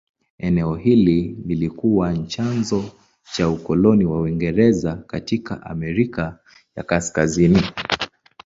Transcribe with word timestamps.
Eneo 0.37 0.75
hili 0.75 1.35
lilikuwa 1.45 2.17
chanzo 2.17 2.83
cha 3.35 3.49
ukoloni 3.49 4.05
wa 4.05 4.21
Uingereza 4.21 4.95
katika 4.95 5.61
Amerika 5.63 6.39
ya 6.75 6.83
Kaskazini. 6.83 7.61